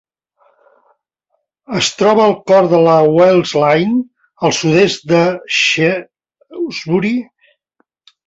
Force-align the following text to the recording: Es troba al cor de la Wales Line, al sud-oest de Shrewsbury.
Es 1.79 1.89
troba 1.97 2.23
al 2.29 2.33
cor 2.51 2.69
de 2.71 2.79
la 2.87 2.95
Wales 3.17 3.53
Line, 3.63 3.99
al 4.49 4.55
sud-oest 4.61 5.07
de 5.13 5.21
Shrewsbury. 5.59 7.15